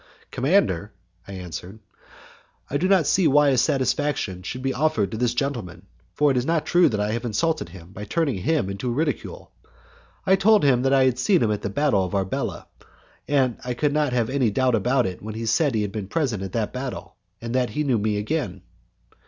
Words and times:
"Commander," 0.31 0.91
I 1.27 1.33
answered, 1.33 1.77
"I 2.71 2.77
do 2.77 2.87
not 2.87 3.05
see 3.05 3.27
why 3.27 3.49
a 3.49 3.57
satisfaction 3.59 4.41
should 4.41 4.63
be 4.63 4.73
offered 4.73 5.11
to 5.11 5.17
this 5.17 5.35
gentleman, 5.35 5.85
for 6.15 6.31
it 6.31 6.37
is 6.37 6.43
not 6.43 6.65
true 6.65 6.89
that 6.89 6.99
I 6.99 7.11
have 7.11 7.23
insulted 7.23 7.69
him 7.69 7.91
by 7.91 8.05
turning 8.05 8.37
him 8.37 8.67
into 8.67 8.91
ridicule. 8.91 9.51
I 10.25 10.37
told 10.37 10.63
him 10.63 10.81
that 10.81 10.91
I 10.93 11.03
had 11.03 11.19
seen 11.19 11.43
him 11.43 11.51
at 11.51 11.61
the 11.61 11.69
battle 11.69 12.03
of 12.03 12.15
Arbela, 12.15 12.65
and 13.27 13.57
I 13.63 13.75
could 13.75 13.93
not 13.93 14.11
have 14.11 14.31
any 14.31 14.49
doubt 14.49 14.73
about 14.73 15.05
it 15.05 15.21
when 15.21 15.35
he 15.35 15.45
said 15.45 15.73
that 15.73 15.75
he 15.75 15.83
had 15.83 15.91
been 15.91 16.07
present 16.07 16.41
at 16.41 16.53
that 16.53 16.73
battle, 16.73 17.15
and 17.39 17.53
that 17.53 17.69
he 17.69 17.83
knew 17.83 17.99
me 17.99 18.17
again." 18.17 18.63